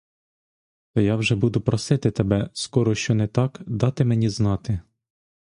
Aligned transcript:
То 0.93 1.01
я 1.01 1.15
вже 1.15 1.35
буду 1.35 1.61
просити 1.61 2.11
тебе, 2.11 2.49
скоро 2.53 2.95
що 2.95 3.15
не 3.15 3.27
так, 3.27 3.61
дати 3.65 4.05
мені 4.05 4.29
знати. 4.29 4.81